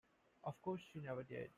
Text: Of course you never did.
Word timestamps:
Of 0.43 0.59
course 0.61 0.81
you 0.93 1.01
never 1.01 1.23
did. 1.23 1.49